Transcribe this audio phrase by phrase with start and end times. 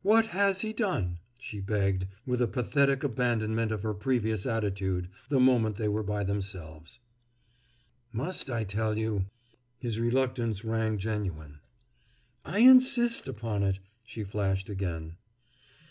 [0.00, 5.38] "What has he done?" she begged, with a pathetic abandonment of her previous attitude, the
[5.38, 6.98] moment they were by themselves.
[8.10, 9.26] "Must I tell you?"
[9.78, 11.60] His reluctance rang genuine.
[12.42, 15.16] "I insist upon it!" she flashed again.